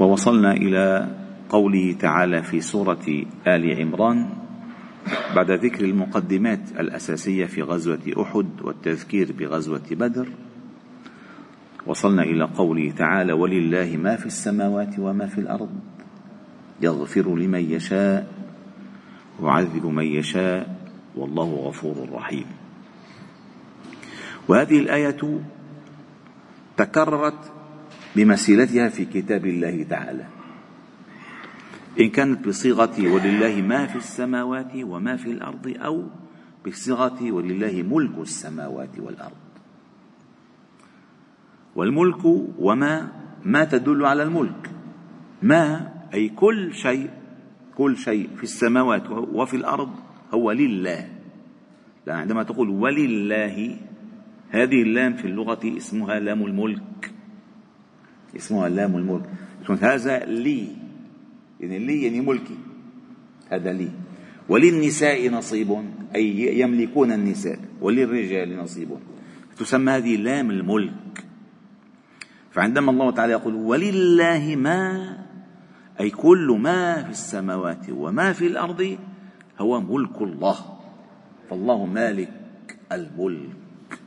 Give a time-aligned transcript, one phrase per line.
[0.00, 1.08] ووصلنا إلى
[1.48, 3.06] قوله تعالى في سورة
[3.46, 4.30] آل عمران
[5.34, 10.28] بعد ذكر المقدمات الأساسية في غزوة أحد والتذكير بغزوة بدر.
[11.86, 15.70] وصلنا إلى قوله تعالى ولله ما في السماوات وما في الأرض
[16.80, 18.26] يغفر لمن يشاء
[19.40, 20.76] ويعذب من يشاء
[21.16, 22.46] والله غفور رحيم.
[24.48, 25.40] وهذه الآية
[26.76, 27.52] تكررت
[28.16, 30.26] بمسيرتها في كتاب الله تعالى.
[32.00, 36.04] إن كانت بصيغة ولله ما في السماوات وما في الأرض أو
[36.66, 39.44] بصيغة ولله ملك السماوات والأرض
[41.76, 42.24] والملك
[42.58, 43.12] وما
[43.44, 44.70] ما تدل على الملك.
[45.42, 47.10] ما أي كل شيء
[47.76, 49.90] كل شيء في السماوات وفي الأرض
[50.34, 51.08] هو لله.
[52.06, 53.76] لا عندما تقول ولله
[54.50, 57.13] هذه اللام في اللغة اسمها لام الملك.
[58.36, 59.24] اسمها لام الملك.
[59.80, 60.68] هذا لي.
[61.60, 62.56] يعني لي يعني ملكي.
[63.50, 63.88] هذا لي.
[64.48, 65.84] وللنساء نصيب.
[66.14, 67.58] أي يملكون النساء.
[67.80, 68.88] وللرجال نصيب.
[69.58, 71.24] تسمى هذه لام الملك.
[72.50, 75.16] فعندما الله تعالى يقول ولله ما
[76.00, 78.98] أي كل ما في السماوات وما في الأرض
[79.58, 80.56] هو ملك الله.
[81.50, 82.30] فالله مالك
[82.92, 83.98] الملك.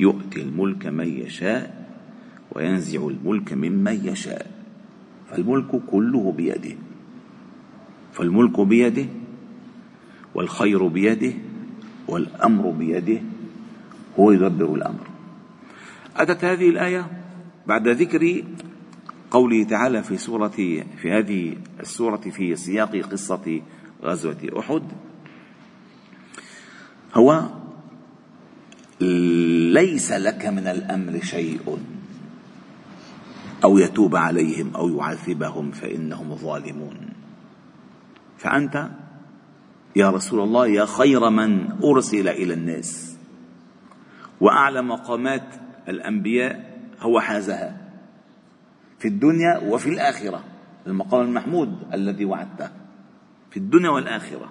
[0.00, 1.79] يؤتي الملك من يشاء
[2.52, 4.50] وينزع الملك ممن يشاء.
[5.30, 6.76] فالملك كله بيده.
[8.12, 9.06] فالملك بيده
[10.34, 11.32] والخير بيده
[12.08, 13.20] والأمر بيده.
[14.18, 15.06] هو يدبر الأمر.
[16.16, 17.06] أتت هذه الآية
[17.66, 18.44] بعد ذكر
[19.30, 23.60] قوله تعالى في سورة في هذه السورة في سياق قصة
[24.02, 24.82] غزوة أحد.
[27.14, 27.46] هو
[29.70, 31.78] ليس لك من الأمر شيء.
[33.64, 36.96] أو يتوب عليهم أو يعذبهم فإنهم ظالمون.
[38.38, 38.88] فأنت
[39.96, 43.16] يا رسول الله يا خير من أرسل إلى الناس.
[44.40, 45.54] واعلى مقامات
[45.88, 47.76] الأنبياء هو حازها
[48.98, 50.44] في الدنيا وفي الآخرة
[50.86, 52.70] المقام المحمود الذي وعدته
[53.50, 54.50] في الدنيا والآخرة.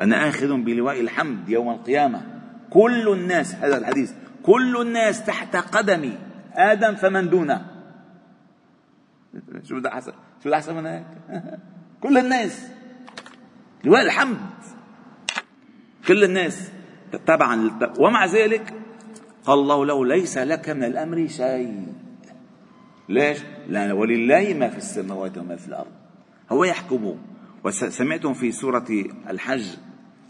[0.00, 2.22] أنا آخذ بلواء الحمد يوم القيامة.
[2.70, 4.12] كل الناس هذا الحديث
[4.42, 6.18] كل الناس تحت قدمي
[6.54, 7.69] آدم فمن دونه.
[9.64, 11.06] شو بدك احسن شو بدك احسن من هيك؟
[12.02, 12.68] كل الناس.
[13.84, 14.36] لواء الحمد
[16.08, 16.70] كل الناس.
[17.26, 18.74] تبعا ومع ذلك
[19.44, 21.86] قال الله له ليس لك من الأمر شيء.
[23.08, 25.92] ليش؟ لأن ولله ما في السماوات وما في الأرض.
[26.50, 27.18] هو يحكم.
[27.64, 28.86] وسمعتم في سورة
[29.30, 29.66] الحج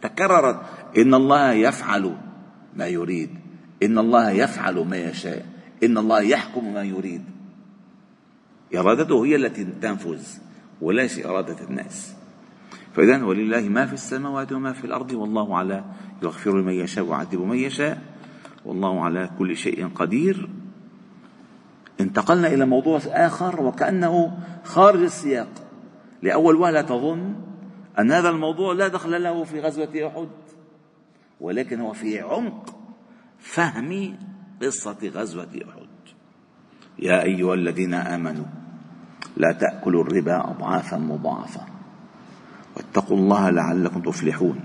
[0.02, 0.60] تكررت
[0.98, 2.16] إن الله يفعل
[2.76, 3.30] ما يريد.
[3.82, 5.46] إن الله يفعل ما يشاء.
[5.82, 7.39] إن الله يحكم ما يريد.
[8.74, 10.22] إرادته هي التي تنفذ
[10.80, 12.14] وليس إرادة الناس.
[12.92, 15.84] فإذا ولله ما في السماوات وما في الأرض والله على
[16.22, 18.02] يغفر من يشاء ويعذب من يشاء
[18.64, 20.48] والله على كل شيء قدير.
[22.00, 25.48] انتقلنا إلى موضوع آخر وكأنه خارج السياق.
[26.22, 27.34] لأول وهلة تظن
[27.98, 30.28] أن هذا الموضوع لا دخل له في غزوة أحد
[31.40, 32.76] ولكن هو في عمق
[33.38, 34.18] فهم
[34.62, 35.88] قصة غزوة أحد.
[36.98, 38.59] يا أيها الذين آمنوا
[39.36, 41.60] لا تأكلوا الربا أضعافا مضاعفة.
[42.76, 44.60] واتقوا الله لعلكم تفلحون.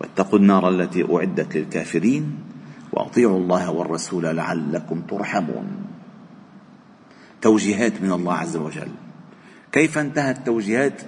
[0.00, 2.38] واتقوا النار التي أعدت للكافرين
[2.92, 5.66] وأطيعوا الله والرسول لعلكم ترحمون.
[7.42, 8.88] توجيهات من الله عز وجل.
[9.72, 11.02] كيف انتهت توجيهات؟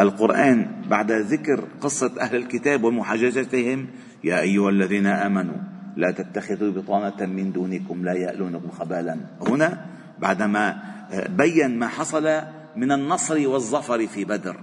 [0.00, 3.86] القرآن بعد ذكر قصة أهل الكتاب ومحاججتهم
[4.24, 5.56] يا أيها الذين آمنوا
[5.96, 9.16] لا تتخذوا بطانة من دونكم لا يألونكم خبالا.
[9.40, 9.86] هنا
[10.20, 10.82] بعدما
[11.28, 12.40] بين ما حصل
[12.76, 14.60] من النصر والظفر في بدر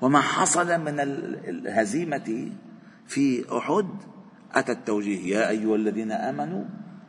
[0.00, 1.00] وما حصل من
[1.48, 2.48] الهزيمة
[3.06, 3.88] في أحد
[4.52, 6.64] أتى التوجيه يا أيها الذين آمنوا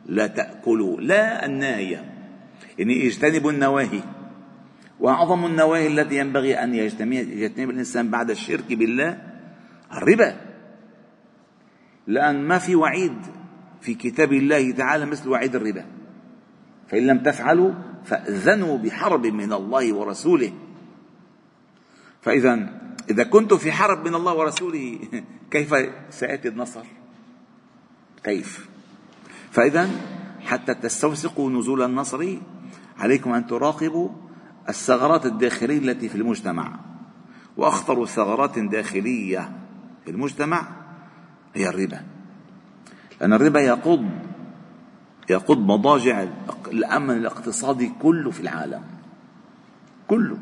[0.06, 2.04] لا تأكلوا لا الناهية
[2.78, 4.00] يعني اجتنبوا النواهي.
[5.00, 9.18] وأعظم النواهي التي ينبغي أن يجتنب الإنسان بعد الشرك بالله
[9.92, 10.36] الربا.
[12.06, 13.18] لأن ما في وعيد
[13.80, 15.84] في كتاب الله تعالى مثل وعيد الربا.
[16.88, 17.72] فإن لم تفعلوا
[18.04, 20.52] فأذنوا بحرب من الله ورسوله.
[22.22, 22.80] فإذا
[23.10, 24.98] إذا كنت في حرب من الله ورسوله
[25.50, 25.74] كيف
[26.10, 26.84] سيأتي النصر؟
[28.24, 28.68] كيف؟
[29.50, 29.90] فإذا
[30.40, 32.36] حتى تستوثقوا نزول النصر
[32.98, 34.08] عليكم أن تراقبوا
[34.68, 36.80] الثغرات الداخلية التي في المجتمع.
[37.56, 39.52] وأخطر ثغرات داخلية
[40.04, 40.68] في المجتمع
[41.54, 42.00] هي الربا.
[43.20, 44.10] لأن الربا يقض
[45.30, 46.26] يقض مضاجع
[46.68, 48.82] الأمن الاقتصادي كله في العالم.
[50.08, 50.38] كله.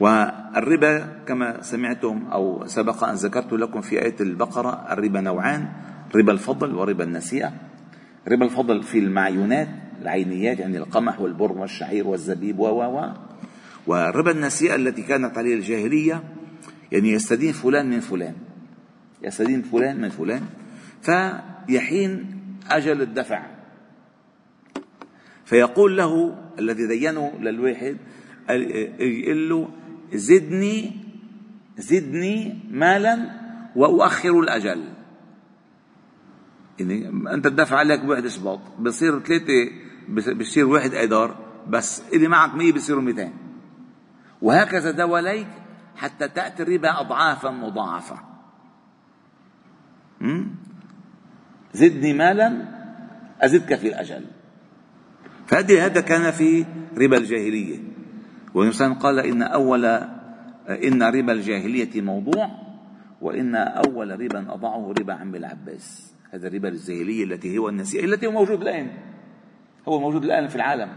[0.00, 5.68] والربا كما سمعتم أو سبق أن ذكرت لكم في آية البقرة الربا نوعان
[6.14, 7.52] ربا الفضل وربا النسيئة.
[8.28, 9.68] ربا الفضل في المعيونات
[10.02, 13.12] العينيات يعني القمح والبر والشعير والزبيب و و
[13.86, 16.22] وربا النسيئة التي كانت عليه الجاهلية
[16.92, 18.34] يعني يستدين فلان من فلان.
[19.22, 20.42] يستدين فلان من فلان.
[21.02, 22.40] فيحين
[22.70, 23.53] أجل الدفع.
[25.54, 27.96] فيقول له الذي دينه للواحد
[29.00, 29.68] يقول له
[30.12, 30.92] زدني
[31.78, 33.30] زدني مالا
[33.76, 34.84] وأؤخر الأجل.
[36.78, 39.70] يعني أنت تدفع عليك بواحد إشباط بصير ثلاثة
[40.32, 41.36] بصير واحد إدار
[41.68, 43.32] بس اللي معك مية بصيروا 200
[44.42, 45.48] وهكذا دواليك
[45.96, 48.18] حتى تأتي الربا أضعافا مضاعفة.
[51.74, 52.68] زدني مالا
[53.40, 54.24] أزدك في الأجل.
[55.46, 56.64] فهذه هذا كان في
[56.98, 57.78] ربا الجاهلية.
[58.54, 59.84] والإنسان قال إن أول
[60.68, 62.50] إن ربا الجاهلية موضوع
[63.20, 66.14] وإن أول ربا أضعه ربا عم العباس.
[66.30, 68.90] هذا الربا الجاهلية التي هو النسيئة التي هو موجود الآن.
[69.88, 70.88] هو موجود الآن في العالم.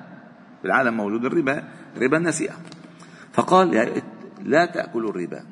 [0.62, 1.64] في العالم موجود الربا
[1.98, 2.54] ربا النسيئة.
[3.34, 4.02] فقال
[4.44, 5.44] لا تأكلوا الربا.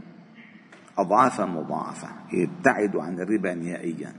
[0.98, 2.08] أضعافا مضاعفة.
[2.34, 4.14] ابتعدوا عن الربا نهائيا.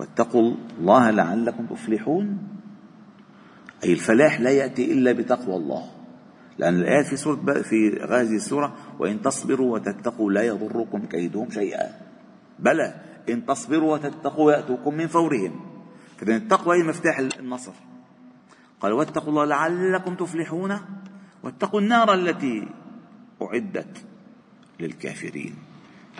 [0.00, 2.38] واتقوا الله لعلكم تفلحون.
[3.84, 5.84] أي الفلاح لا يأتي إلا بتقوى الله.
[6.58, 11.86] لأن الآيات في سورة في هذه السورة وإن تصبروا وتتقوا لا يضركم كيدهم شيئا.
[12.58, 12.94] بلى
[13.28, 15.60] إن تصبروا وتتقوا يأتوكم من فورهم.
[16.16, 17.72] فإذا التقوى هي مفتاح النصر؟
[18.80, 20.78] قال واتقوا الله لعلكم تفلحون.
[21.42, 22.68] واتقوا النار التي
[23.42, 24.04] أعدت
[24.80, 25.54] للكافرين.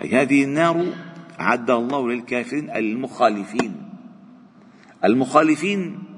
[0.01, 0.85] أي هذه النار
[1.39, 3.89] أعدها الله للكافرين المخالفين.
[5.03, 6.08] المخالفين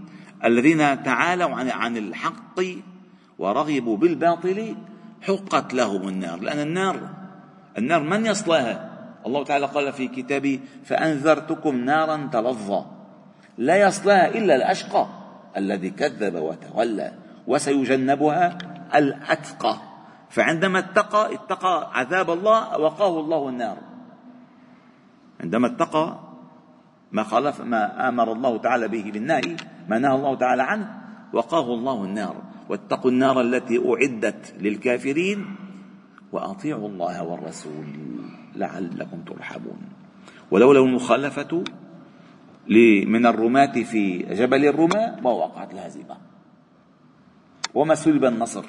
[0.45, 2.59] الذين تعالوا عن عن الحق
[3.39, 4.75] ورغبوا بالباطل
[5.21, 6.39] حقت لهم النار.
[6.39, 7.09] لأن النار
[7.77, 8.91] النار من يصلاها؟
[9.25, 12.85] الله تعالى قال في كتابه فأنذرتكم نارا تلظى.
[13.57, 15.07] لا يصلاها إلا الأشقى
[15.57, 17.13] الذي كذب وتولى
[17.47, 18.57] وسيجنبها
[18.95, 19.77] الأتقى.
[20.29, 23.77] فعندما اتقى اتقى عذاب الله وقاه الله النار.
[25.41, 26.30] عندما اتقى
[27.11, 29.55] ما خالف ما آمر الله تعالى به بالنهي
[29.89, 30.87] ما نهى الله تعالى عنه
[31.33, 32.35] وقاه الله النار.
[32.69, 35.55] واتقوا النار التي أعدت للكافرين
[36.31, 37.85] وأطيعوا الله والرسول
[38.55, 39.81] لعلكم ترحمون.
[40.51, 41.63] ولولا المخالفة
[43.07, 46.17] من الرماة في جبل الرماة ما وقعت الهزيمة.
[47.73, 48.65] وما سلب النصر.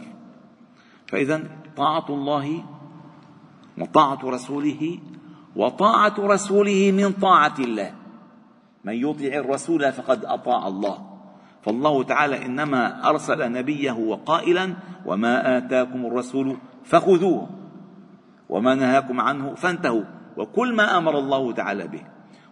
[1.07, 1.43] فإذا
[1.77, 2.65] طاعة الله
[3.79, 4.99] وطاعة رسوله
[5.57, 8.02] وطاعة رسوله من طاعة الله.
[8.85, 10.99] من يطع الرسول فقد أطاع الله.
[11.63, 14.75] فالله تعالى إنما أرسل نبيه وقائلا
[15.07, 17.51] وما آتاكم الرسول فخذوه
[18.49, 20.05] وما نهاكم عنه فانتهوا.
[20.37, 22.03] وكل ما أمر الله تعالى به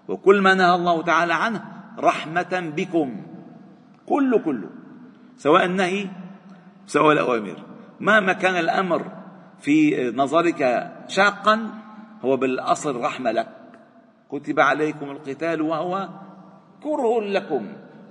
[0.09, 1.65] وكل ما نهى الله تعالى عنه
[1.99, 3.17] رحمة بكم.
[4.07, 4.71] كله كله.
[5.37, 6.09] سواء النهي
[6.87, 7.57] سواء الأوامر.
[8.01, 9.13] مهما كان الأمر
[9.61, 11.71] في نظرك شاقا
[12.25, 13.60] هو بالأصل رحمة لك.
[14.33, 16.09] كتب عليكم القتال وهو
[16.83, 17.67] كره لكم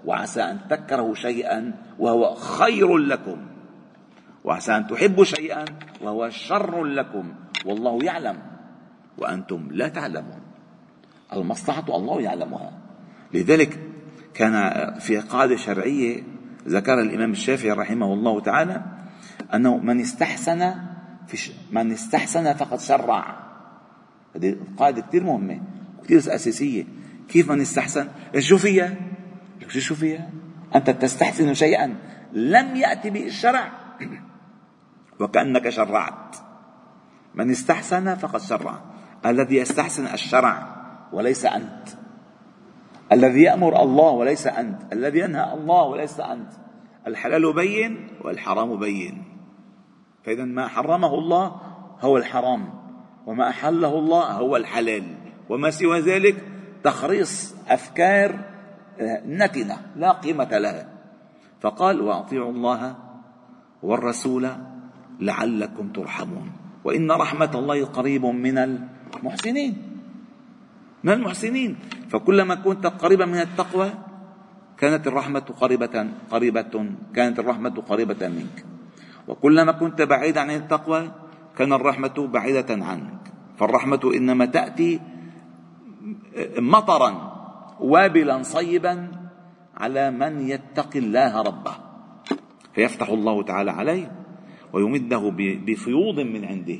[0.05, 3.37] وعسى أن تكرهوا شيئا وهو خير لكم
[4.43, 5.65] وعسى أن تحبوا شيئا
[6.01, 7.33] وهو شر لكم
[7.65, 8.37] والله يعلم
[9.17, 10.41] وأنتم لا تعلمون.
[11.33, 12.71] المصلحة الله يعلمها.
[13.33, 13.79] لذلك
[14.33, 14.53] كان
[14.99, 16.23] في قاعدة شرعية
[16.67, 18.81] ذكر الإمام الشافعي رحمه الله تعالى
[19.53, 20.73] أنه من استحسن
[21.27, 23.39] في من استحسن فقد شرع.
[24.35, 25.61] هذه قاعدة كثير مهمة.
[26.09, 26.85] كثير أساسية.
[27.29, 28.07] كيف من استحسن
[28.39, 28.95] شو فيها؟
[29.67, 30.29] شو فيها؟
[30.75, 31.95] أنت تستحسن شيئا.
[32.33, 33.71] لم يأتي به الشرع.
[35.19, 36.35] وكأنك شرعت.
[37.35, 38.81] من استحسن فقد شرع.
[39.25, 40.67] الذي يستحسن الشرع
[41.13, 41.87] وليس أنت.
[43.11, 44.93] الذي يأمر الله وليس أنت.
[44.93, 46.51] الذي ينهى الله وليس أنت.
[47.07, 49.23] الحلال بين والحرام بين.
[50.25, 51.61] فإذا ما حرمه الله
[52.01, 52.69] هو الحرام.
[53.25, 55.18] وما أحله الله هو الحلال.
[55.49, 56.37] وما سوى ذلك
[56.83, 58.39] تخريص أفكار
[58.99, 60.85] آه، نتنة لا قيمة لها.
[61.61, 62.95] فقال وأطيعوا الله
[63.83, 64.49] والرسول
[65.19, 66.51] لعلكم ترحمون.
[66.83, 69.73] وإن رحمة الله قريب من المحسنين.
[71.03, 71.77] من المحسنين.
[72.09, 73.89] فكلما كنت قريبا من التقوى
[74.77, 75.95] كانت الرحمة قريبة
[76.31, 76.73] قريبة
[77.15, 78.65] كانت الرحمة قريبة منك.
[79.27, 81.11] وكلما كنت بعيدا عن التقوى
[81.57, 83.19] كان الرحمة بعيدة عنك.
[83.57, 84.99] فالرحمة إنما تأتي
[86.57, 87.11] مطرا
[87.79, 89.11] وابلا صيبا
[89.77, 91.75] على من يتقي الله ربه.
[92.73, 94.11] فيفتح الله تعالى عليه
[94.73, 96.79] ويمده بفيوض من عنده.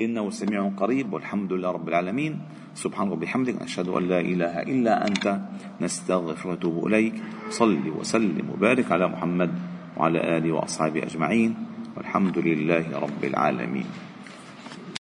[0.00, 2.40] إنه سميع قريب والحمد لله رب العالمين.
[2.74, 5.40] سبحانك وبحمدك أشهد أن لا إله إلا أنت
[5.80, 7.14] نستغفر ونتوب إليك.
[7.50, 9.50] صل وسلم وبارك على محمد
[9.96, 11.54] وعلى آله وأصحابه أجمعين.
[11.96, 13.86] والحمد لله رب العالمين.